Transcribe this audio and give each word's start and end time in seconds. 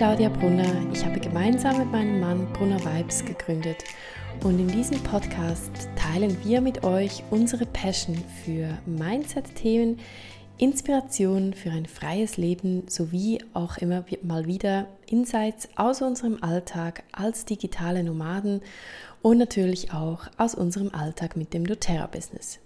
Claudia 0.00 0.30
Brunner. 0.30 0.90
Ich 0.94 1.04
habe 1.04 1.20
gemeinsam 1.20 1.76
mit 1.76 1.92
meinem 1.92 2.20
Mann 2.20 2.50
Brunner 2.54 2.82
Vibes 2.82 3.22
gegründet 3.22 3.84
und 4.42 4.58
in 4.58 4.68
diesem 4.68 4.98
Podcast 5.02 5.90
teilen 5.94 6.42
wir 6.42 6.62
mit 6.62 6.84
euch 6.84 7.22
unsere 7.30 7.66
Passion 7.66 8.16
für 8.42 8.78
Mindset-Themen, 8.86 9.98
Inspiration 10.56 11.52
für 11.52 11.70
ein 11.70 11.84
freies 11.84 12.38
Leben 12.38 12.88
sowie 12.88 13.44
auch 13.52 13.76
immer 13.76 14.06
mal 14.22 14.46
wieder 14.46 14.86
Insights 15.06 15.68
aus 15.76 16.00
unserem 16.00 16.42
Alltag 16.42 17.02
als 17.12 17.44
digitale 17.44 18.02
Nomaden 18.02 18.62
und 19.20 19.36
natürlich 19.36 19.92
auch 19.92 20.28
aus 20.38 20.54
unserem 20.54 20.94
Alltag 20.94 21.36
mit 21.36 21.52
dem 21.52 21.66
doTERRA-Business. 21.66 22.58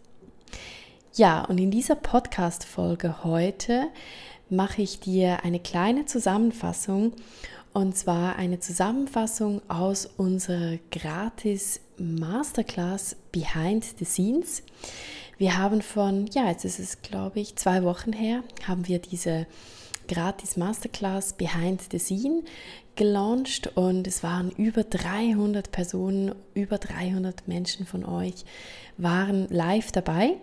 Ja, 1.16 1.45
und 1.45 1.59
in 1.59 1.71
dieser 1.71 1.95
Podcast-Folge 1.95 3.23
heute 3.23 3.87
mache 4.51 4.83
ich 4.83 5.01
dir 5.01 5.45
eine 5.45 5.61
kleine 5.61 6.07
Zusammenfassung 6.07 7.12
und 7.73 7.97
zwar 7.97 8.37
eine 8.37 8.61
Zusammenfassung 8.61 9.61
aus 9.69 10.07
unserer 10.16 10.79
gratis 10.91 11.80
Masterclass 11.98 13.16
Behind 13.33 13.85
the 13.99 14.05
Scenes. 14.05 14.62
Wir 15.38 15.59
haben 15.59 15.83
von, 15.83 16.27
ja, 16.29 16.49
jetzt 16.49 16.65
ist 16.65 16.79
es 16.79 17.02
glaube 17.02 17.41
ich 17.41 17.57
zwei 17.57 17.83
Wochen 17.83 18.12
her, 18.12 18.45
haben 18.66 18.87
wir 18.87 19.01
diese 19.01 19.47
gratis 20.07 20.57
Masterclass 20.57 21.33
Behind 21.33 21.83
the 21.91 21.99
Scene 21.99 22.43
gelauncht 22.97 23.77
und 23.77 24.07
es 24.07 24.23
waren 24.23 24.51
über 24.52 24.85
300 24.85 25.73
Personen, 25.73 26.35
über 26.55 26.79
300 26.79 27.49
Menschen 27.49 27.87
von 27.87 28.05
euch 28.05 28.45
waren 28.96 29.49
live 29.49 29.90
dabei. 29.90 30.37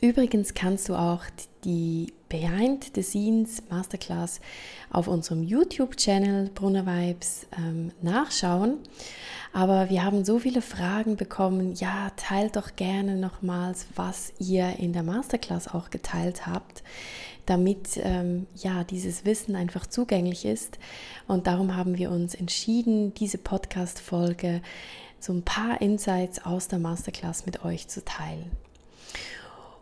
Übrigens 0.00 0.54
kannst 0.54 0.88
du 0.88 0.94
auch 0.94 1.24
die 1.64 2.14
Behind 2.30 2.90
the 2.94 3.02
Scenes 3.02 3.62
Masterclass 3.68 4.40
auf 4.88 5.08
unserem 5.08 5.42
YouTube-Channel 5.42 6.50
Brunner 6.54 6.86
Vibes 6.86 7.46
ähm, 7.58 7.92
nachschauen. 8.00 8.78
Aber 9.52 9.90
wir 9.90 10.02
haben 10.02 10.24
so 10.24 10.38
viele 10.38 10.62
Fragen 10.62 11.16
bekommen. 11.16 11.74
Ja, 11.74 12.12
teilt 12.16 12.56
doch 12.56 12.76
gerne 12.76 13.16
nochmals, 13.16 13.88
was 13.94 14.32
ihr 14.38 14.78
in 14.78 14.94
der 14.94 15.02
Masterclass 15.02 15.68
auch 15.68 15.90
geteilt 15.90 16.46
habt, 16.46 16.82
damit 17.44 18.00
ähm, 18.02 18.46
ja 18.56 18.84
dieses 18.84 19.26
Wissen 19.26 19.54
einfach 19.54 19.86
zugänglich 19.86 20.46
ist. 20.46 20.78
Und 21.26 21.46
darum 21.46 21.76
haben 21.76 21.98
wir 21.98 22.10
uns 22.10 22.34
entschieden, 22.34 23.12
diese 23.12 23.38
Podcast-Folge 23.38 24.62
so 25.18 25.34
ein 25.34 25.42
paar 25.42 25.82
Insights 25.82 26.42
aus 26.42 26.68
der 26.68 26.78
Masterclass 26.78 27.44
mit 27.44 27.66
euch 27.66 27.88
zu 27.88 28.02
teilen. 28.02 28.50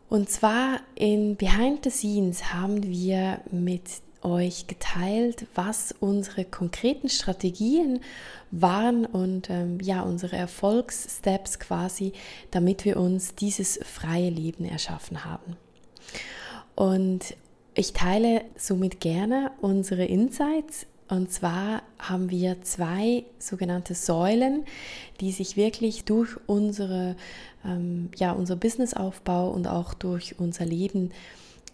Und 0.08 0.30
zwar 0.30 0.80
in 0.94 1.36
Behind 1.36 1.84
the 1.84 1.90
Scenes 1.90 2.52
haben 2.54 2.82
wir 2.82 3.40
mit 3.50 3.82
euch 4.22 4.66
geteilt, 4.66 5.46
was 5.54 5.94
unsere 6.00 6.44
konkreten 6.44 7.08
Strategien 7.08 8.00
waren 8.50 9.06
und 9.06 9.50
ähm, 9.50 9.78
ja, 9.80 10.02
unsere 10.02 10.36
Erfolgssteps 10.36 11.58
quasi, 11.58 12.12
damit 12.50 12.84
wir 12.84 12.96
uns 12.96 13.34
dieses 13.34 13.78
freie 13.84 14.30
Leben 14.30 14.64
erschaffen 14.64 15.24
haben. 15.24 15.56
Und 16.74 17.36
ich 17.74 17.92
teile 17.92 18.42
somit 18.56 19.00
gerne 19.00 19.52
unsere 19.60 20.04
Insights 20.04 20.86
und 21.08 21.32
zwar 21.32 21.82
haben 21.98 22.30
wir 22.30 22.62
zwei 22.62 23.24
sogenannte 23.38 23.94
Säulen, 23.94 24.64
die 25.20 25.32
sich 25.32 25.56
wirklich 25.56 26.04
durch 26.04 26.36
unsere, 26.46 27.16
ähm, 27.64 28.10
ja, 28.16 28.32
unser 28.32 28.56
Businessaufbau 28.56 29.50
und 29.50 29.66
auch 29.66 29.94
durch 29.94 30.38
unser 30.38 30.66
Leben 30.66 31.10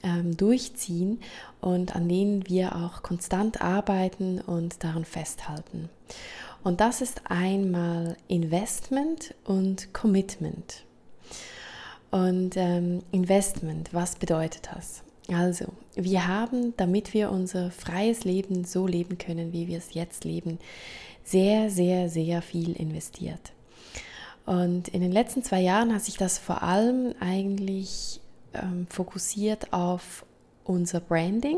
ähm, 0.04 0.36
durchziehen 0.36 1.20
und 1.60 1.96
an 1.96 2.08
denen 2.08 2.48
wir 2.48 2.76
auch 2.76 3.02
konstant 3.02 3.60
arbeiten 3.60 4.40
und 4.40 4.84
daran 4.84 5.04
festhalten. 5.04 5.88
Und 6.62 6.80
das 6.80 7.00
ist 7.00 7.22
einmal 7.24 8.16
Investment 8.28 9.34
und 9.44 9.92
Commitment. 9.92 10.84
Und 12.10 12.56
ähm, 12.56 13.00
Investment, 13.10 13.92
was 13.92 14.14
bedeutet 14.14 14.68
das? 14.72 15.02
Also, 15.32 15.66
wir 15.94 16.26
haben, 16.26 16.74
damit 16.76 17.14
wir 17.14 17.30
unser 17.30 17.70
freies 17.70 18.24
Leben 18.24 18.64
so 18.64 18.86
leben 18.86 19.16
können, 19.16 19.52
wie 19.52 19.68
wir 19.68 19.78
es 19.78 19.94
jetzt 19.94 20.24
leben, 20.24 20.58
sehr, 21.24 21.70
sehr, 21.70 22.10
sehr 22.10 22.42
viel 22.42 22.72
investiert. 22.74 23.52
Und 24.44 24.88
in 24.88 25.00
den 25.00 25.12
letzten 25.12 25.42
zwei 25.42 25.60
Jahren 25.60 25.94
hat 25.94 26.02
sich 26.02 26.18
das 26.18 26.38
vor 26.38 26.62
allem 26.62 27.14
eigentlich 27.20 28.20
ähm, 28.52 28.86
fokussiert 28.90 29.72
auf 29.72 30.26
unser 30.64 31.00
Branding. 31.00 31.56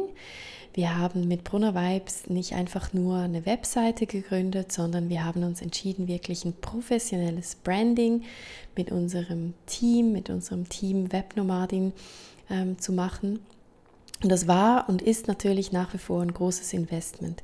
Wir 0.72 0.96
haben 0.96 1.26
mit 1.26 1.42
Brunner 1.42 1.74
Vibes 1.74 2.28
nicht 2.28 2.52
einfach 2.52 2.92
nur 2.92 3.16
eine 3.16 3.46
Webseite 3.46 4.06
gegründet, 4.06 4.70
sondern 4.70 5.08
wir 5.08 5.24
haben 5.24 5.42
uns 5.42 5.62
entschieden, 5.62 6.06
wirklich 6.06 6.44
ein 6.44 6.52
professionelles 6.60 7.56
Branding 7.56 8.24
mit 8.76 8.92
unserem 8.92 9.54
Team, 9.64 10.12
mit 10.12 10.28
unserem 10.28 10.68
Team 10.68 11.10
Webnomadin 11.12 11.92
ähm, 12.50 12.78
zu 12.78 12.92
machen. 12.92 13.40
Und 14.22 14.30
das 14.30 14.48
war 14.48 14.88
und 14.88 15.02
ist 15.02 15.28
natürlich 15.28 15.72
nach 15.72 15.92
wie 15.92 15.98
vor 15.98 16.22
ein 16.22 16.32
großes 16.32 16.72
Investment. 16.72 17.42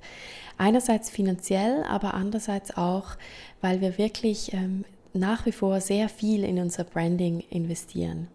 Einerseits 0.59 1.11
finanziell, 1.11 1.85
aber 1.85 2.15
andererseits 2.15 2.77
auch, 2.77 3.17
weil 3.61 3.81
wir 3.81 3.99
wirklich 3.99 4.53
ähm, 4.53 4.85
nach 5.13 5.45
wie 5.47 5.53
vor 5.53 5.81
sehr 5.81 6.09
viel 6.09 6.45
in 6.45 6.59
unser 6.59 6.85
Branding 6.85 7.45
investieren. 7.51 8.29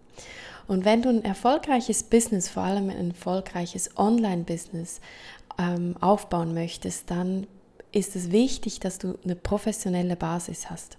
Und 0.68 0.86
wenn 0.86 1.02
du 1.02 1.10
ein 1.10 1.24
erfolgreiches 1.24 2.04
Business, 2.04 2.50
vor 2.50 2.64
allem 2.64 2.90
ein 2.90 3.12
erfolgreiches 3.12 3.98
Online-Business 3.98 5.00
ähm, 5.58 5.96
aufbauen 6.02 6.54
möchtest, 6.54 7.10
dann 7.10 7.48
ist 7.92 8.16
es 8.16 8.32
wichtig, 8.32 8.80
dass 8.80 9.00
du 9.00 9.18
eine 9.24 9.36
professionelle 9.36 10.16
Basis 10.16 10.70
hast. 10.70 10.98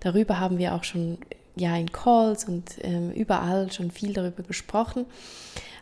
Darüber 0.00 0.40
haben 0.40 0.58
wir 0.58 0.74
auch 0.74 0.84
schon 0.84 1.18
ja 1.54 1.76
in 1.76 1.92
Calls 1.92 2.44
und 2.44 2.76
ähm, 2.82 3.10
überall 3.12 3.70
schon 3.70 3.90
viel 3.90 4.12
darüber 4.12 4.42
gesprochen. 4.42 5.04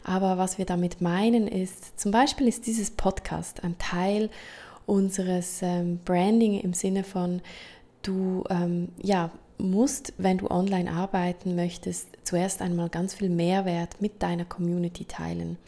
Aber 0.05 0.39
was 0.39 0.59
wir 0.59 0.65
damit 0.65 1.01
meinen 1.01 1.49
ist, 1.49 1.99
zum 1.99 2.13
Beispiel 2.13 2.49
ist 2.49 2.67
dieses 2.67 2.91
Podcast 2.91 3.65
ein 3.65 3.77
Teil 3.79 4.31
unseres 4.87 5.61
ähm, 5.63 5.99
Branding 6.05 6.61
im 6.61 6.73
Sinne 6.73 7.05
von, 7.05 7.43
du 8.03 8.45
ähm, 8.49 8.89
ja, 9.03 9.31
musst, 9.59 10.15
wenn 10.19 10.39
du 10.39 10.51
online 10.51 10.91
arbeiten 10.91 11.55
möchtest, 11.55 12.09
zuerst 12.25 12.63
einmal 12.63 12.89
ganz 12.89 13.15
viel 13.15 13.29
Mehrwert 13.29 14.01
mit 14.01 14.23
deiner 14.23 14.45
Community 14.45 15.05
teilen. 15.05 15.59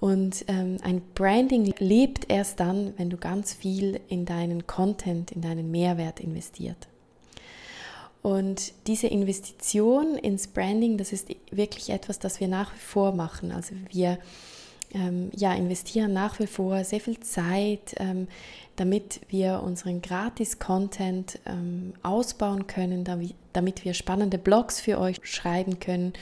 Und 0.00 0.44
ähm, 0.48 0.78
ein 0.82 1.00
Branding 1.14 1.72
lebt 1.78 2.28
erst 2.28 2.58
dann, 2.58 2.92
wenn 2.96 3.08
du 3.08 3.16
ganz 3.16 3.54
viel 3.54 4.00
in 4.08 4.24
deinen 4.24 4.66
Content, 4.66 5.30
in 5.30 5.42
deinen 5.42 5.70
Mehrwert 5.70 6.18
investiert. 6.18 6.88
Und 8.22 8.72
diese 8.86 9.08
Investition 9.08 10.16
ins 10.16 10.46
Branding, 10.46 10.96
das 10.96 11.12
ist 11.12 11.28
wirklich 11.50 11.90
etwas, 11.90 12.20
das 12.20 12.38
wir 12.38 12.48
nach 12.48 12.72
wie 12.72 12.78
vor 12.78 13.12
machen. 13.12 13.50
Also 13.50 13.74
wir 13.90 14.18
ähm, 14.94 15.30
ja, 15.34 15.54
investieren 15.54 16.12
nach 16.12 16.38
wie 16.38 16.46
vor 16.46 16.84
sehr 16.84 17.00
viel 17.00 17.18
Zeit, 17.20 17.94
ähm, 17.96 18.28
damit 18.76 19.20
wir 19.28 19.62
unseren 19.64 20.02
Gratis-Content 20.02 21.40
ähm, 21.46 21.94
ausbauen 22.02 22.66
können, 22.66 23.04
damit, 23.04 23.34
damit 23.52 23.84
wir 23.84 23.94
spannende 23.94 24.38
Blogs 24.38 24.80
für 24.80 24.98
euch 24.98 25.18
schreiben 25.22 25.80
können 25.80 26.12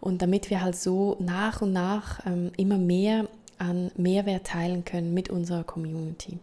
und 0.00 0.22
damit 0.22 0.50
wir 0.50 0.62
halt 0.62 0.76
so 0.76 1.16
nach 1.20 1.62
und 1.62 1.72
nach 1.72 2.24
ähm, 2.26 2.52
immer 2.56 2.78
mehr 2.78 3.26
an 3.58 3.90
Mehrwert 3.96 4.46
teilen 4.46 4.84
können 4.84 5.14
mit 5.14 5.30
unserer 5.30 5.64
Community. 5.64 6.38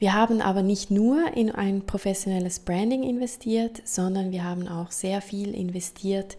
Wir 0.00 0.14
haben 0.14 0.40
aber 0.40 0.62
nicht 0.62 0.90
nur 0.90 1.36
in 1.36 1.50
ein 1.50 1.84
professionelles 1.84 2.60
Branding 2.60 3.02
investiert, 3.02 3.82
sondern 3.84 4.32
wir 4.32 4.44
haben 4.44 4.66
auch 4.66 4.90
sehr 4.90 5.20
viel 5.20 5.54
investiert 5.54 6.38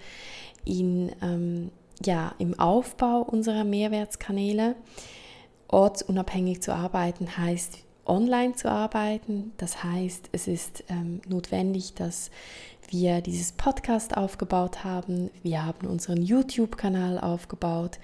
in 0.65 1.11
ähm, 1.21 1.69
ja, 2.03 2.33
im 2.39 2.59
Aufbau 2.59 3.21
unserer 3.21 3.63
Mehrwertskanäle. 3.63 4.75
Ortsunabhängig 5.67 6.63
zu 6.63 6.73
arbeiten 6.73 7.37
heißt 7.37 7.77
online 8.07 8.55
zu 8.55 8.69
arbeiten. 8.69 9.53
Das 9.57 9.83
heißt, 9.83 10.29
es 10.31 10.47
ist 10.47 10.83
ähm, 10.89 11.21
notwendig, 11.27 11.93
dass 11.93 12.31
wir 12.89 13.21
dieses 13.21 13.51
Podcast 13.51 14.17
aufgebaut 14.17 14.83
haben. 14.83 15.29
Wir 15.43 15.63
haben 15.63 15.87
unseren 15.87 16.23
YouTube-Kanal 16.23 17.19
aufgebaut. 17.19 17.99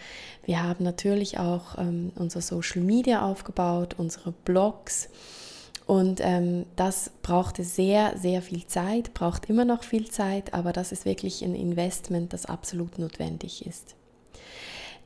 Wir 0.45 0.63
haben 0.63 0.83
natürlich 0.83 1.39
auch 1.39 1.79
ähm, 1.79 2.11
unser 2.15 2.41
Social 2.41 2.83
Media 2.83 3.23
aufgebaut, 3.23 3.95
unsere 3.97 4.31
Blogs. 4.31 5.09
Und 5.87 6.19
ähm, 6.21 6.65
das 6.75 7.11
brauchte 7.21 7.63
sehr, 7.63 8.17
sehr 8.17 8.41
viel 8.41 8.67
Zeit, 8.67 9.13
braucht 9.13 9.49
immer 9.49 9.63
noch 9.63 9.83
viel 9.83 10.09
Zeit, 10.09 10.53
aber 10.53 10.73
das 10.73 10.91
ist 10.91 11.05
wirklich 11.05 11.41
ein 11.43 11.55
Investment, 11.55 12.33
das 12.33 12.45
absolut 12.45 12.99
notwendig 12.99 13.65
ist. 13.65 13.95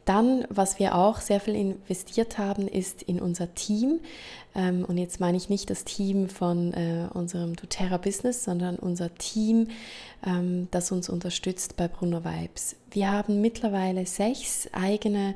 Dann, 0.05 0.45
was 0.49 0.79
wir 0.79 0.95
auch 0.95 1.19
sehr 1.21 1.39
viel 1.39 1.53
investiert 1.55 2.39
haben, 2.39 2.67
ist 2.67 3.03
in 3.03 3.21
unser 3.21 3.53
Team. 3.53 3.99
Ähm, 4.55 4.83
und 4.83 4.97
jetzt 4.97 5.19
meine 5.19 5.37
ich 5.37 5.49
nicht 5.49 5.69
das 5.69 5.83
Team 5.83 6.27
von 6.27 6.73
äh, 6.73 7.07
unserem 7.13 7.55
doTERRA 7.55 7.97
Business, 7.97 8.43
sondern 8.43 8.77
unser 8.77 9.13
Team, 9.13 9.67
ähm, 10.25 10.67
das 10.71 10.91
uns 10.91 11.07
unterstützt 11.07 11.77
bei 11.77 11.87
Bruno 11.87 12.25
Vibes. 12.25 12.75
Wir 12.89 13.11
haben 13.11 13.41
mittlerweile 13.41 14.07
sechs 14.07 14.67
eigene 14.71 15.35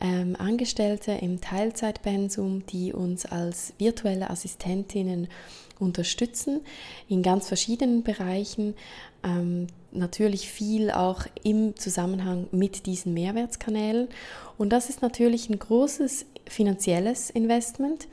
ähm, 0.00 0.36
Angestellte 0.38 1.12
im 1.12 1.40
Teilzeitpensum, 1.40 2.66
die 2.66 2.92
uns 2.92 3.26
als 3.26 3.72
virtuelle 3.78 4.30
Assistentinnen 4.30 5.28
unterstützen 5.78 6.60
in 7.08 7.22
ganz 7.22 7.48
verschiedenen 7.48 8.02
Bereichen. 8.02 8.74
Ähm, 9.22 9.66
natürlich 9.92 10.48
viel 10.48 10.90
auch 10.90 11.24
im 11.42 11.76
Zusammenhang 11.76 12.48
mit 12.50 12.86
diesen 12.86 13.14
Mehrwertskanälen. 13.14 14.08
Und 14.58 14.70
das 14.70 14.88
ist 14.88 15.02
natürlich 15.02 15.48
ein 15.48 15.58
großes 15.58 16.26
finanzielles 16.46 17.30
Investment, 17.30 18.06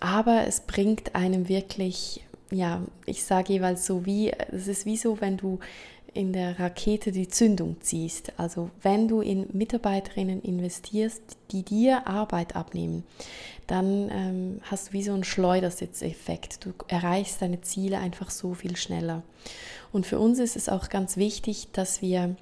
aber 0.00 0.46
es 0.46 0.60
bringt 0.60 1.14
einem 1.14 1.48
wirklich, 1.48 2.24
ja, 2.50 2.82
ich 3.06 3.24
sage 3.24 3.54
jeweils 3.54 3.84
so 3.84 4.06
wie, 4.06 4.32
es 4.52 4.68
ist 4.68 4.86
wie 4.86 4.96
so, 4.96 5.20
wenn 5.20 5.36
du 5.36 5.58
in 6.14 6.32
der 6.32 6.58
Rakete 6.58 7.12
die 7.12 7.28
Zündung 7.28 7.76
ziehst. 7.80 8.32
Also 8.38 8.70
wenn 8.82 9.08
du 9.08 9.20
in 9.20 9.46
Mitarbeiterinnen 9.52 10.42
investierst, 10.42 11.22
die 11.50 11.62
dir 11.62 12.06
Arbeit 12.06 12.56
abnehmen, 12.56 13.04
dann 13.66 14.10
ähm, 14.10 14.60
hast 14.62 14.88
du 14.88 14.92
wie 14.92 15.02
so 15.02 15.12
einen 15.12 15.24
Schleudersitzeffekt. 15.24 16.64
Du 16.64 16.72
erreichst 16.88 17.42
deine 17.42 17.60
Ziele 17.62 17.98
einfach 17.98 18.30
so 18.30 18.54
viel 18.54 18.76
schneller. 18.76 19.22
Und 19.92 20.06
für 20.06 20.18
uns 20.18 20.38
ist 20.38 20.56
es 20.56 20.68
auch 20.68 20.88
ganz 20.88 21.16
wichtig, 21.16 21.68
dass 21.72 22.02
wir 22.02 22.36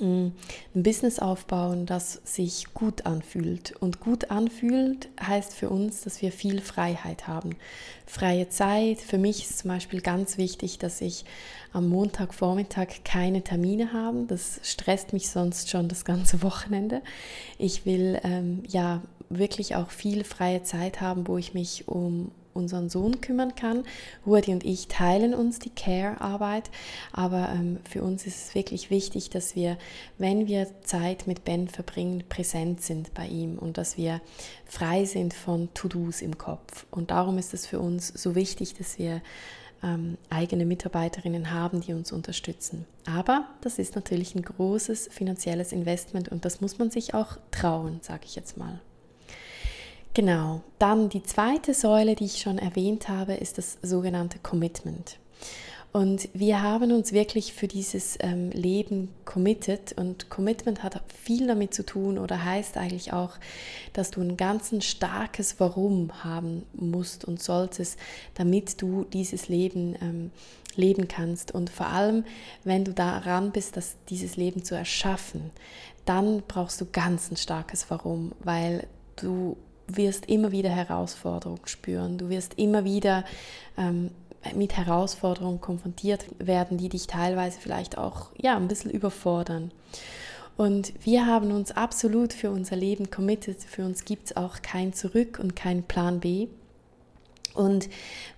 ein 0.00 0.34
Business 0.74 1.18
aufbauen, 1.18 1.86
das 1.86 2.20
sich 2.24 2.72
gut 2.74 3.06
anfühlt. 3.06 3.72
Und 3.80 4.00
gut 4.00 4.30
anfühlt 4.30 5.08
heißt 5.20 5.54
für 5.54 5.68
uns, 5.68 6.02
dass 6.02 6.22
wir 6.22 6.32
viel 6.32 6.60
Freiheit 6.60 7.26
haben. 7.26 7.56
Freie 8.06 8.48
Zeit. 8.48 9.00
Für 9.00 9.18
mich 9.18 9.42
ist 9.42 9.58
zum 9.58 9.68
Beispiel 9.70 10.00
ganz 10.00 10.38
wichtig, 10.38 10.78
dass 10.78 11.00
ich 11.00 11.24
am 11.72 11.88
Montagvormittag 11.88 13.04
keine 13.04 13.42
Termine 13.42 13.92
habe. 13.92 14.24
Das 14.26 14.60
stresst 14.62 15.12
mich 15.12 15.30
sonst 15.30 15.70
schon 15.70 15.88
das 15.88 16.04
ganze 16.04 16.42
Wochenende. 16.42 17.02
Ich 17.58 17.86
will 17.86 18.20
ähm, 18.24 18.62
ja 18.68 19.02
wirklich 19.28 19.76
auch 19.76 19.90
viel 19.90 20.24
freie 20.24 20.62
Zeit 20.62 21.00
haben, 21.00 21.28
wo 21.28 21.38
ich 21.38 21.54
mich 21.54 21.88
um 21.88 22.32
unseren 22.54 22.88
Sohn 22.88 23.20
kümmern 23.20 23.54
kann. 23.54 23.84
Rudi 24.26 24.52
und 24.52 24.64
ich 24.64 24.88
teilen 24.88 25.34
uns 25.34 25.58
die 25.58 25.70
Care-Arbeit, 25.70 26.70
aber 27.12 27.50
ähm, 27.54 27.78
für 27.88 28.02
uns 28.02 28.26
ist 28.26 28.48
es 28.48 28.54
wirklich 28.54 28.90
wichtig, 28.90 29.30
dass 29.30 29.56
wir, 29.56 29.78
wenn 30.18 30.46
wir 30.46 30.66
Zeit 30.82 31.26
mit 31.26 31.44
Ben 31.44 31.68
verbringen, 31.68 32.24
präsent 32.28 32.82
sind 32.82 33.14
bei 33.14 33.26
ihm 33.26 33.58
und 33.58 33.78
dass 33.78 33.96
wir 33.96 34.20
frei 34.66 35.04
sind 35.04 35.34
von 35.34 35.68
To-Dos 35.74 36.22
im 36.22 36.38
Kopf. 36.38 36.86
Und 36.90 37.10
darum 37.10 37.38
ist 37.38 37.54
es 37.54 37.66
für 37.66 37.80
uns 37.80 38.08
so 38.08 38.34
wichtig, 38.34 38.74
dass 38.74 38.98
wir 38.98 39.22
ähm, 39.82 40.18
eigene 40.28 40.66
Mitarbeiterinnen 40.66 41.52
haben, 41.52 41.80
die 41.80 41.94
uns 41.94 42.12
unterstützen. 42.12 42.86
Aber 43.06 43.46
das 43.62 43.78
ist 43.78 43.94
natürlich 43.94 44.34
ein 44.34 44.42
großes 44.42 45.08
finanzielles 45.10 45.72
Investment 45.72 46.28
und 46.28 46.44
das 46.44 46.60
muss 46.60 46.78
man 46.78 46.90
sich 46.90 47.14
auch 47.14 47.38
trauen, 47.50 48.00
sage 48.02 48.22
ich 48.24 48.36
jetzt 48.36 48.56
mal. 48.56 48.80
Genau, 50.12 50.62
dann 50.78 51.08
die 51.08 51.22
zweite 51.22 51.72
Säule, 51.72 52.16
die 52.16 52.24
ich 52.24 52.40
schon 52.40 52.58
erwähnt 52.58 53.08
habe, 53.08 53.34
ist 53.34 53.58
das 53.58 53.78
sogenannte 53.82 54.40
Commitment. 54.40 55.18
Und 55.92 56.28
wir 56.32 56.62
haben 56.62 56.92
uns 56.92 57.12
wirklich 57.12 57.52
für 57.52 57.66
dieses 57.66 58.16
ähm, 58.20 58.50
Leben 58.50 59.08
committed 59.24 59.92
und 59.92 60.30
Commitment 60.30 60.84
hat 60.84 61.00
viel 61.08 61.48
damit 61.48 61.74
zu 61.74 61.84
tun 61.84 62.16
oder 62.18 62.44
heißt 62.44 62.76
eigentlich 62.76 63.12
auch, 63.12 63.38
dass 63.92 64.12
du 64.12 64.20
ein 64.20 64.36
ganz 64.36 64.72
starkes 64.84 65.58
Warum 65.58 66.22
haben 66.22 66.64
musst 66.74 67.24
und 67.24 67.42
solltest, 67.42 67.98
damit 68.34 68.80
du 68.80 69.04
dieses 69.04 69.48
Leben 69.48 69.96
ähm, 70.00 70.30
leben 70.76 71.08
kannst. 71.08 71.52
Und 71.52 71.70
vor 71.70 71.86
allem, 71.86 72.24
wenn 72.62 72.84
du 72.84 72.92
daran 72.92 73.50
bist, 73.50 73.76
dass 73.76 73.96
dieses 74.08 74.36
Leben 74.36 74.64
zu 74.64 74.76
erschaffen, 74.76 75.50
dann 76.04 76.42
brauchst 76.46 76.80
du 76.80 76.86
ganz 76.90 77.32
ein 77.32 77.36
starkes 77.36 77.86
Warum, 77.90 78.30
weil 78.44 78.86
du 79.16 79.56
wirst 79.96 80.26
immer 80.26 80.52
wieder 80.52 80.70
Herausforderungen 80.70 81.66
spüren. 81.66 82.18
Du 82.18 82.28
wirst 82.28 82.54
immer 82.58 82.84
wieder 82.84 83.24
ähm, 83.76 84.10
mit 84.54 84.76
Herausforderungen 84.76 85.60
konfrontiert 85.60 86.26
werden, 86.38 86.78
die 86.78 86.88
dich 86.88 87.06
teilweise 87.06 87.60
vielleicht 87.60 87.98
auch 87.98 88.28
ja, 88.36 88.56
ein 88.56 88.68
bisschen 88.68 88.90
überfordern. 88.90 89.70
Und 90.56 90.92
wir 91.04 91.26
haben 91.26 91.52
uns 91.52 91.72
absolut 91.72 92.32
für 92.32 92.50
unser 92.50 92.76
Leben 92.76 93.10
committed. 93.10 93.62
Für 93.62 93.84
uns 93.84 94.04
gibt 94.04 94.26
es 94.26 94.36
auch 94.36 94.60
kein 94.62 94.92
Zurück 94.92 95.38
und 95.40 95.56
kein 95.56 95.84
Plan 95.84 96.20
B. 96.20 96.48
Und 97.54 97.88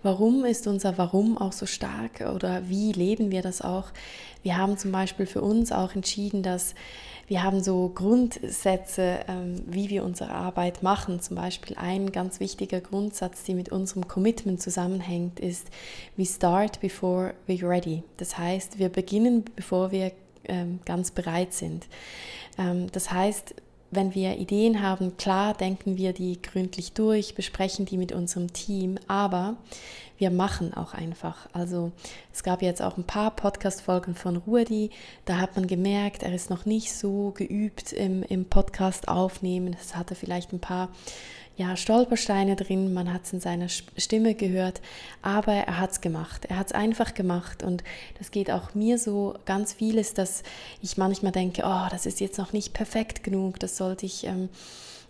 warum 0.02 0.44
ist 0.44 0.66
unser 0.66 0.98
Warum 0.98 1.38
auch 1.38 1.52
so 1.52 1.66
stark 1.66 2.20
oder 2.34 2.68
wie 2.68 2.92
leben 2.92 3.30
wir 3.30 3.42
das 3.42 3.62
auch? 3.62 3.86
Wir 4.42 4.56
haben 4.56 4.76
zum 4.78 4.92
Beispiel 4.92 5.26
für 5.26 5.42
uns 5.42 5.70
auch 5.72 5.94
entschieden, 5.94 6.42
dass 6.42 6.74
wir 7.28 7.42
haben 7.42 7.62
so 7.62 7.90
Grundsätze, 7.94 9.20
ähm, 9.28 9.62
wie 9.66 9.88
wir 9.88 10.04
unsere 10.04 10.32
Arbeit 10.32 10.82
machen. 10.82 11.20
Zum 11.20 11.36
Beispiel 11.36 11.76
ein 11.78 12.12
ganz 12.12 12.40
wichtiger 12.40 12.80
Grundsatz, 12.80 13.44
der 13.44 13.54
mit 13.54 13.70
unserem 13.70 14.06
Commitment 14.08 14.60
zusammenhängt, 14.60 15.40
ist, 15.40 15.68
we 16.16 16.26
start 16.26 16.80
before 16.80 17.34
we're 17.46 17.66
ready. 17.66 18.02
Das 18.16 18.36
heißt, 18.36 18.78
wir 18.78 18.88
beginnen, 18.88 19.44
bevor 19.56 19.92
wir 19.92 20.12
ähm, 20.44 20.80
ganz 20.84 21.10
bereit 21.10 21.52
sind. 21.54 21.86
Ähm, 22.58 22.88
das 22.92 23.10
heißt, 23.10 23.54
wenn 23.92 24.14
wir 24.14 24.38
Ideen 24.38 24.82
haben, 24.82 25.16
klar 25.16 25.54
denken 25.54 25.96
wir 25.96 26.12
die 26.12 26.40
gründlich 26.40 26.92
durch, 26.92 27.34
besprechen 27.34 27.84
die 27.84 27.98
mit 27.98 28.10
unserem 28.12 28.52
Team, 28.52 28.98
aber 29.06 29.56
wir 30.18 30.30
machen 30.30 30.72
auch 30.72 30.94
einfach. 30.94 31.48
Also 31.52 31.92
es 32.32 32.42
gab 32.42 32.62
jetzt 32.62 32.80
auch 32.80 32.96
ein 32.96 33.04
paar 33.04 33.32
Podcast-Folgen 33.32 34.14
von 34.14 34.36
Rudi, 34.36 34.90
da 35.24 35.38
hat 35.38 35.56
man 35.56 35.66
gemerkt, 35.66 36.22
er 36.22 36.34
ist 36.34 36.48
noch 36.48 36.64
nicht 36.64 36.92
so 36.92 37.32
geübt 37.32 37.92
im, 37.92 38.22
im 38.22 38.44
Podcast 38.46 39.08
aufnehmen. 39.08 39.76
Es 39.80 39.94
hatte 39.94 40.14
vielleicht 40.14 40.52
ein 40.52 40.60
paar 40.60 40.88
ja, 41.56 41.76
Stolpersteine 41.76 42.56
drin, 42.56 42.94
man 42.94 43.12
hat 43.12 43.24
es 43.24 43.32
in 43.32 43.40
seiner 43.40 43.68
Stimme 43.68 44.34
gehört, 44.34 44.80
aber 45.20 45.52
er 45.52 45.78
hat 45.78 45.92
es 45.92 46.00
gemacht. 46.00 46.46
Er 46.46 46.56
hat 46.58 46.68
es 46.68 46.72
einfach 46.72 47.14
gemacht 47.14 47.62
und 47.62 47.84
das 48.18 48.30
geht 48.30 48.50
auch 48.50 48.74
mir 48.74 48.98
so 48.98 49.34
ganz 49.44 49.72
vieles, 49.72 50.14
dass 50.14 50.42
ich 50.80 50.96
manchmal 50.96 51.32
denke, 51.32 51.62
oh, 51.64 51.86
das 51.90 52.06
ist 52.06 52.20
jetzt 52.20 52.38
noch 52.38 52.52
nicht 52.52 52.72
perfekt 52.72 53.22
genug, 53.22 53.60
das 53.60 53.76
sollte 53.76 54.06
ich 54.06 54.24
ähm, 54.24 54.48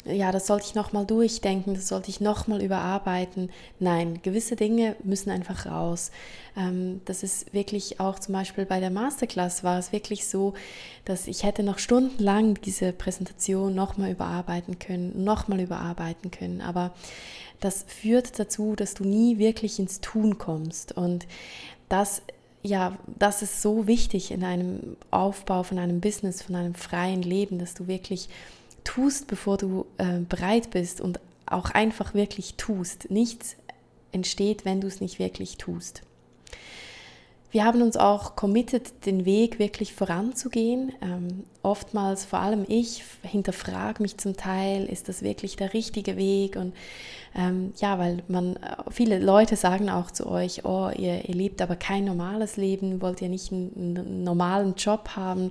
ja, 0.05 0.33
das 0.33 0.47
sollte 0.49 0.67
ich 0.67 0.75
nochmal 0.75 1.07
durchdenken, 1.07 1.75
das 1.75 1.89
sollte 1.89 2.11
ich 2.11 2.21
nochmal 2.21 2.63
überarbeiten. 2.63 3.51
Nein, 3.79 4.21
gewisse 4.23 4.57
Dinge 4.57 4.97
müssen 5.05 5.31
einfach 5.31 5.67
raus. 5.67 6.11
Ähm, 6.57 7.01
das 7.05 7.23
ist 7.23 7.55
wirklich 7.55 8.01
auch 8.01 8.19
zum 8.19 8.35
Beispiel 8.35 8.67
bei 8.67 8.81
der 8.81 8.91
Masterclass 8.91 9.63
war 9.63 9.79
es 9.79 9.93
wirklich 9.93 10.27
so, 10.27 10.55
dass 11.05 11.29
ich 11.29 11.45
hätte 11.45 11.63
noch 11.63 11.79
stundenlang 11.79 12.61
diese 12.63 12.93
Präsentation 12.93 13.75
nochmal 13.75 14.11
überarbeiten 14.11 14.79
können, 14.79 15.23
nochmal 15.23 15.61
überarbeiten 15.61 16.31
können. 16.31 16.61
Aber 16.61 16.93
das 17.61 17.85
führt 17.87 18.39
dazu, 18.41 18.75
dass 18.75 18.95
du 18.95 19.05
nie 19.05 19.39
wirklich 19.39 19.79
ins 19.79 20.01
Tun 20.01 20.37
kommst. 20.37 20.97
Und 20.97 21.27
das 21.89 22.23
ja, 22.65 22.97
das 23.19 23.43
ist 23.43 23.61
so 23.61 23.89
wichtig 23.89 24.31
in 24.31 24.45
einem 24.45 24.97
Aufbau 25.11 25.65
von 25.65 25.79
einem 25.79 26.01
Business, 26.01 26.43
von 26.43 26.55
einem 26.55 26.75
freien 26.75 27.23
Leben, 27.23 27.59
dass 27.59 27.75
du 27.75 27.89
wirklich 27.89 28.29
tust, 28.85 29.27
bevor 29.27 29.57
du 29.57 29.87
äh, 29.99 30.19
bereit 30.21 30.71
bist 30.71 31.01
und 31.01 31.21
auch 31.47 31.71
einfach 31.71 32.15
wirklich 32.15 32.55
tust. 32.55 33.11
Nichts 33.11 33.57
entsteht, 34.13 34.65
wenn 34.65 34.81
du 34.81 34.87
es 34.87 35.01
nicht 35.01 35.19
wirklich 35.19 35.57
tust. 35.57 36.03
Wir 37.53 37.67
haben 37.67 37.83
uns 37.83 37.99
auch 37.99 38.35
committed, 38.35 39.05
den 39.05 39.27
Weg 39.27 39.59
wirklich 39.59 39.93
voranzugehen. 39.93 40.93
Ähm, 41.03 41.45
oftmals, 41.63 42.25
vor 42.25 42.39
allem 42.39 42.65
ich, 42.67 43.05
hinterfrage 43.23 44.03
mich 44.03 44.17
zum 44.17 44.39
Teil, 44.39 44.87
ist 44.87 45.11
das 45.11 45.21
wirklich 45.21 45.57
der 45.57 45.75
richtige 45.75 46.17
Weg? 46.17 46.57
Und 46.57 46.73
ähm, 47.37 47.75
ja, 47.77 47.99
weil 47.99 48.23
man, 48.27 48.59
viele 48.91 49.19
Leute 49.19 49.57
sagen 49.57 49.91
auch 49.91 50.11
zu 50.11 50.27
euch, 50.27 50.65
oh, 50.65 50.89
ihr, 50.97 51.29
ihr 51.29 51.35
lebt 51.35 51.61
aber 51.61 51.77
kein 51.77 52.07
normales 52.07 52.57
Leben, 52.57 53.03
wollt 53.03 53.21
ihr 53.21 53.29
nicht 53.29 53.53
einen, 53.53 53.99
einen 53.99 54.25
normalen 54.25 54.75
Job 54.77 55.11
haben? 55.15 55.51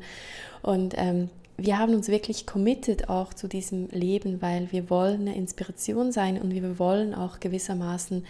Und 0.64 0.96
ähm, 0.98 1.30
wir 1.64 1.78
haben 1.78 1.94
uns 1.94 2.08
wirklich 2.08 2.46
committed 2.46 3.10
auch 3.10 3.34
zu 3.34 3.48
diesem 3.48 3.88
Leben, 3.90 4.42
weil 4.42 4.72
wir 4.72 4.90
wollen 4.90 5.22
eine 5.22 5.36
Inspiration 5.36 6.12
sein 6.12 6.42
und 6.42 6.54
wir 6.54 6.80
wollen 6.80 7.14
auch 7.14 7.40
gewissermaßen 7.40 8.26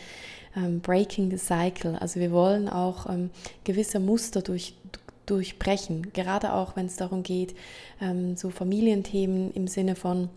ähm, 0.56 0.82
breaking 0.82 1.32
the 1.32 1.38
cycle. 1.38 1.96
Also 1.96 2.20
wir 2.20 2.32
wollen 2.32 2.70
auch 2.70 3.10
ähm, 3.10 3.30
gewisse 3.64 4.00
Muster 4.00 4.42
durch, 4.42 4.76
durchbrechen, 5.26 6.12
gerade 6.14 6.54
auch 6.54 6.76
wenn 6.76 6.88
es 6.88 6.98
darum 6.98 7.24
geht, 7.24 7.56
ähm, 8.02 8.36
so 8.36 8.50
Familienthemen 8.50 9.52
im 9.54 9.68
Sinne 9.68 9.96
von, 9.96 10.30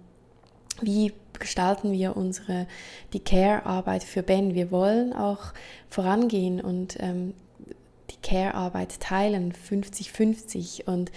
wie 0.80 1.12
gestalten 1.38 1.92
wir 1.92 2.16
unsere, 2.16 2.66
die 3.12 3.20
Care-Arbeit 3.20 4.04
für 4.04 4.22
Ben. 4.22 4.54
Wir 4.54 4.70
wollen 4.70 5.12
auch 5.12 5.52
vorangehen 5.88 6.60
und 6.60 6.96
ähm, 7.00 7.34
Care-Arbeit 8.24 8.98
teilen, 9.00 9.52
50-50. 9.52 10.86
Und 10.86 11.12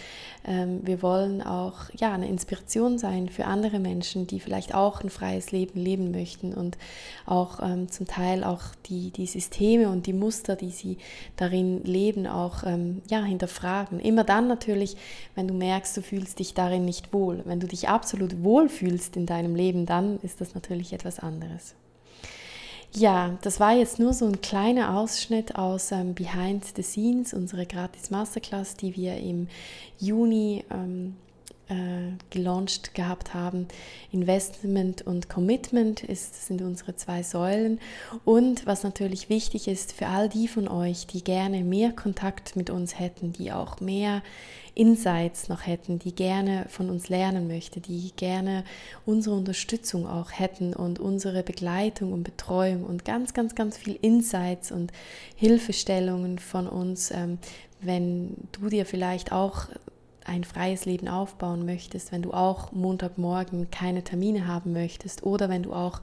ähm, 0.45 0.81
wir 0.83 1.01
wollen 1.01 1.41
auch 1.41 1.89
ja, 1.97 2.13
eine 2.13 2.27
Inspiration 2.27 2.99
sein 2.99 3.29
für 3.29 3.45
andere 3.45 3.79
Menschen, 3.79 4.27
die 4.27 4.39
vielleicht 4.39 4.75
auch 4.75 5.01
ein 5.01 5.09
freies 5.09 5.51
Leben 5.51 5.79
leben 5.79 6.11
möchten 6.11 6.53
und 6.53 6.77
auch 7.25 7.59
ähm, 7.63 7.89
zum 7.89 8.05
Teil 8.05 8.43
auch 8.43 8.61
die, 8.85 9.09
die 9.11 9.25
Systeme 9.25 9.89
und 9.89 10.05
die 10.05 10.13
Muster, 10.13 10.55
die 10.55 10.69
sie 10.69 10.97
darin 11.37 11.83
leben, 11.83 12.27
auch 12.27 12.63
ähm, 12.63 13.01
ja, 13.09 13.23
hinterfragen. 13.23 13.99
Immer 13.99 14.25
dann 14.25 14.47
natürlich, 14.47 14.97
wenn 15.33 15.47
du 15.47 15.53
merkst, 15.53 15.95
du 15.97 16.01
fühlst 16.01 16.39
dich 16.39 16.53
darin 16.53 16.85
nicht 16.85 17.13
wohl. 17.13 17.41
Wenn 17.45 17.61
du 17.61 17.67
dich 17.67 17.87
absolut 17.87 18.43
wohl 18.43 18.69
fühlst 18.69 19.15
in 19.15 19.25
deinem 19.25 19.55
Leben, 19.55 19.85
dann 19.85 20.19
ist 20.19 20.41
das 20.41 20.53
natürlich 20.53 20.91
etwas 20.91 21.19
anderes. 21.19 21.75
Ja, 22.99 23.37
das 23.43 23.59
war 23.59 23.75
jetzt 23.75 23.99
nur 23.99 24.11
so 24.11 24.25
ein 24.25 24.41
kleiner 24.41 24.97
Ausschnitt 24.97 25.55
aus 25.55 25.91
ähm, 25.91 26.15
Behind 26.15 26.65
the 26.75 26.81
Scenes, 26.81 27.31
unsere 27.31 27.67
gratis 27.67 28.09
Masterclass, 28.09 28.75
die 28.75 28.95
wir 28.95 29.17
im 29.17 29.47
Juni 29.99 30.65
ähm, 30.71 31.15
äh, 31.69 32.13
gelauncht 32.29 32.93
gehabt 32.93 33.33
haben. 33.33 33.67
Investment 34.12 35.01
und 35.01 35.29
Commitment 35.29 36.03
ist, 36.03 36.47
sind 36.47 36.62
unsere 36.62 36.95
zwei 36.95 37.24
Säulen. 37.24 37.79
Und 38.25 38.65
was 38.65 38.83
natürlich 38.83 39.29
wichtig 39.29 39.67
ist 39.67 39.91
für 39.91 40.07
all 40.07 40.29
die 40.29 40.47
von 40.47 40.67
euch, 40.67 41.07
die 41.07 41.24
gerne 41.24 41.63
mehr 41.63 41.91
Kontakt 41.91 42.55
mit 42.55 42.69
uns 42.69 43.00
hätten, 43.00 43.33
die 43.33 43.51
auch 43.51 43.79
mehr 43.79 44.21
Insights 44.77 45.50
noch 45.50 45.65
hätten, 45.65 45.97
die 45.97 46.13
gerne 46.13 46.67
von 46.69 46.89
uns 46.91 47.09
lernen 47.09 47.47
möchte, 47.47 47.81
die 47.81 48.12
gerne 48.15 48.63
unsere 49.05 49.36
Unterstützung 49.36 50.07
auch 50.07 50.31
hätten 50.31 50.74
und 50.74 51.00
unsere 51.00 51.41
Begleitung 51.41 52.13
und 52.13 52.24
Betreuung 52.24 52.83
und 52.83 53.03
ganz, 53.03 53.33
ganz, 53.33 53.55
ganz 53.55 53.75
viel 53.75 53.97
Insights 54.01 54.71
und 54.71 54.91
Hilfestellungen 55.36 56.38
von 56.38 56.67
uns, 56.67 57.09
ähm, 57.09 57.39
wenn 57.81 58.36
du 58.51 58.69
dir 58.69 58.86
vielleicht 58.86 59.31
auch 59.31 59.67
ein 60.27 60.43
freies 60.43 60.86
Leben 60.86 61.07
aufbauen 61.07 61.65
möchtest, 61.65 62.12
wenn 62.12 62.22
du 62.22 62.34
auch 62.34 62.72
Montagmorgen 62.72 63.72
keine 63.72 64.03
Termine 64.03 64.48
haben 64.48 64.74
möchtest 64.74 65.24
oder 65.24 65.50
wenn 65.50 65.63
du 65.63 65.74
auch 65.74 66.01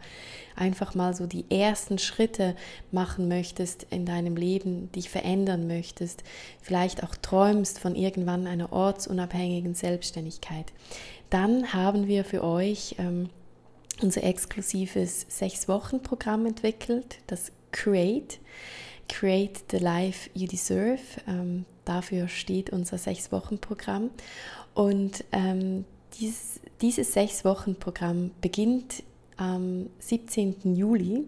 einfach 0.56 0.94
mal 0.94 1.14
so 1.14 1.26
die 1.26 1.44
ersten 1.50 1.98
Schritte 1.98 2.56
machen 2.90 3.28
möchtest 3.28 3.86
in 3.90 4.06
deinem 4.06 4.36
Leben, 4.36 4.90
dich 4.92 5.10
verändern 5.10 5.66
möchtest, 5.66 6.24
vielleicht 6.62 7.02
auch 7.04 7.14
träumst 7.14 7.78
von 7.78 7.94
irgendwann 7.94 8.46
einer 8.46 8.72
ortsunabhängigen 8.72 9.74
Selbstständigkeit, 9.74 10.72
dann 11.30 11.72
haben 11.72 12.06
wir 12.06 12.24
für 12.24 12.42
euch 12.42 12.96
ähm, 12.98 13.28
unser 14.02 14.24
exklusives 14.24 15.26
Sechs-Wochen-Programm 15.28 16.46
entwickelt, 16.46 17.18
das 17.26 17.52
Create. 17.72 18.38
Create 19.08 19.64
the 19.70 19.78
Life 19.78 20.30
You 20.34 20.46
Deserve. 20.46 21.00
Ähm, 21.26 21.64
dafür 21.84 22.28
steht 22.28 22.70
unser 22.70 22.98
Sechs-Wochen-Programm. 22.98 24.10
Und 24.74 25.24
ähm, 25.32 25.84
dies, 26.18 26.60
dieses 26.80 27.12
Sechs-Wochen-Programm 27.12 28.32
beginnt 28.40 29.02
am 29.36 29.90
17. 29.98 30.76
Juli 30.76 31.24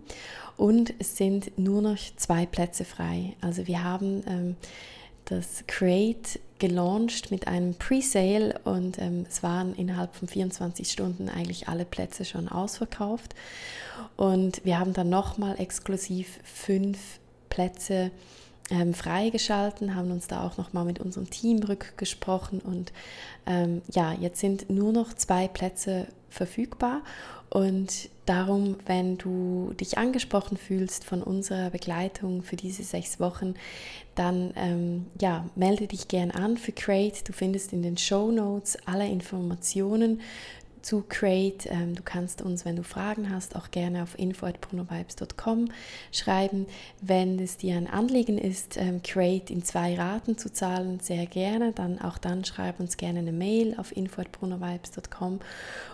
und 0.57 0.95
es 0.99 1.17
sind 1.17 1.59
nur 1.59 1.83
noch 1.83 1.99
zwei 2.17 2.47
Plätze 2.47 2.85
frei. 2.85 3.35
Also 3.41 3.67
wir 3.67 3.83
haben 3.83 4.23
ähm, 4.29 4.57
das 5.25 5.65
Create 5.67 6.39
gelauncht 6.59 7.31
mit 7.31 7.49
einem 7.49 7.75
Pre-Sale 7.75 8.61
und 8.65 8.99
ähm, 8.99 9.27
es 9.29 9.43
waren 9.43 9.75
innerhalb 9.75 10.15
von 10.15 10.29
24 10.29 10.91
Stunden 10.91 11.29
eigentlich 11.29 11.69
alle 11.69 11.85
Plätze 11.85 12.25
schon 12.25 12.49
ausverkauft. 12.49 13.35
Und 14.17 14.65
wir 14.65 14.79
haben 14.79 14.93
dann 14.93 15.11
nochmal 15.11 15.61
exklusiv 15.61 16.39
fünf 16.45 17.19
Plätze 17.49 18.11
ähm, 18.71 18.95
freigeschalten, 18.95 19.95
haben 19.95 20.11
uns 20.11 20.27
da 20.27 20.45
auch 20.45 20.57
nochmal 20.57 20.85
mit 20.85 20.99
unserem 20.99 21.31
Team 21.31 21.63
rückgesprochen 21.63 22.61
und 22.61 22.93
ähm, 23.47 23.83
ja, 23.93 24.13
jetzt 24.13 24.41
sind 24.41 24.71
nur 24.71 24.93
noch 24.93 25.15
zwei 25.15 25.47
Plätze 25.49 26.07
verfügbar 26.31 27.03
und 27.49 28.09
darum, 28.27 28.77
wenn 28.87 29.19
du 29.19 29.73
dich 29.81 29.99
angesprochen 29.99 30.57
fühlst 30.57 31.05
von 31.05 31.23
unserer 31.23 31.71
Begleitung 31.71 32.43
für 32.43 32.57
diese 32.57 32.83
sechs 32.83 33.21
Wochen, 33.21 33.55
dann 34.17 34.53
ähm, 34.57 35.07
ja, 35.21 35.47
melde 35.55 35.87
dich 35.87 36.09
gern 36.09 36.33
an 36.33 36.57
für 36.57 36.73
Crate. 36.73 37.23
Du 37.25 37.33
findest 37.33 37.73
in 37.73 37.83
den 37.83 37.97
Show 37.97 38.33
Notes 38.33 38.77
alle 38.85 39.07
Informationen 39.07 40.21
zu 40.87 41.03
Create. 41.09 41.67
Ähm, 41.67 41.97
du 41.97 42.03
kannst 42.05 42.43
uns, 42.43 42.65
wenn 42.65 42.77
du 42.77 42.85
Fragen 42.85 43.35
hast, 43.35 43.57
auch 43.57 43.73
gerne 43.73 44.05
auf 44.05 44.17
info.brunovibes.com 44.17 45.73
schreiben. 46.13 46.67
Wenn 47.01 47.41
es 47.41 47.57
dir 47.57 47.75
ein 47.77 47.89
Anliegen 47.89 48.39
ist, 48.39 48.77
ähm, 48.77 49.03
Create 49.03 49.51
in 49.51 49.65
zwei 49.65 49.97
Raten 49.97 50.39
zu 50.39 50.53
zahlen, 50.53 51.01
sehr 51.01 51.27
gerne. 51.27 51.73
Dann 51.73 52.01
auch 52.01 52.19
dann 52.19 52.45
schreib 52.45 52.79
uns 52.79 52.97
gerne 52.97 53.19
eine 53.19 53.33
Mail 53.33 53.75
auf 53.79 53.97
info.brunovibes.com. 53.97 55.41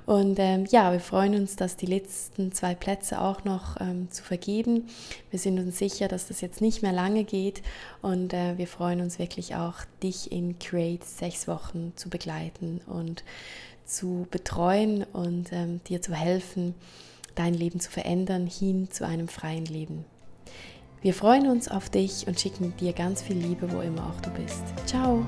Und 0.05 0.39
ähm, 0.39 0.67
ja, 0.69 0.93
wir 0.93 1.01
freuen 1.01 1.37
uns, 1.37 1.57
dass 1.57 1.77
die 1.77 1.87
letzten 1.87 2.53
zwei 2.53 2.75
Plätze 2.75 3.19
auch 3.19 3.45
noch 3.45 3.81
ähm, 3.81 4.11
zu 4.11 4.23
vergeben. 4.23 4.89
Wir 5.31 5.39
sind 5.39 5.59
uns 5.59 5.79
sicher, 5.79 6.07
dass 6.07 6.27
das 6.27 6.43
jetzt 6.43 6.61
nicht 6.61 6.83
mehr 6.83 6.93
lange 6.93 7.25
geht 7.25 7.63
und 8.03 8.35
äh, 8.35 8.59
wir 8.59 8.67
freuen 8.67 9.01
uns 9.01 9.19
wirklich 9.19 9.55
auch, 9.55 9.77
dich 10.03 10.33
in 10.33 10.59
Create 10.59 11.05
sechs 11.05 11.49
Wochen 11.49 11.93
zu 11.97 12.11
begleiten 12.11 12.83
und 12.87 13.25
zu 13.93 14.27
betreuen 14.31 15.05
und 15.13 15.53
ähm, 15.53 15.81
dir 15.85 16.03
zu 16.03 16.15
helfen, 16.15 16.75
dein 17.35 17.55
Leben 17.55 17.81
zu 17.81 17.91
verändern 17.91 18.47
hin 18.47 18.89
zu 18.91 19.07
einem 19.07 19.29
freien 19.29 19.67
Leben. 19.67 20.05
Wir 21.01 21.15
freuen 21.15 21.49
uns 21.49 21.69
auf 21.69 21.91
dich 21.91 22.27
und 22.29 22.41
schicken 22.41 22.75
dir 22.77 22.93
ganz 22.93 23.23
viel 23.23 23.37
Liebe, 23.37 23.73
wo 23.73 23.81
immer 23.81 24.07
auch 24.07 24.21
du 24.21 24.31
bist. 24.31 24.63
Ciao! 24.87 25.25